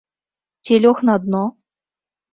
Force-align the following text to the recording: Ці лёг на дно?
Ці 0.65 0.79
лёг 0.85 0.97
на 1.11 1.15
дно? 1.27 1.43